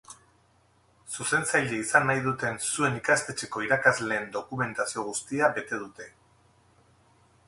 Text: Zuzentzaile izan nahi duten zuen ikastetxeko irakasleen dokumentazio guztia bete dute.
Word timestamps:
Zuzentzaile 1.17 1.77
izan 1.81 2.05
nahi 2.11 2.23
duten 2.27 2.57
zuen 2.69 2.97
ikastetxeko 3.01 3.63
irakasleen 3.67 4.25
dokumentazio 4.39 5.05
guztia 5.11 5.51
bete 5.59 5.83
dute. 5.83 6.09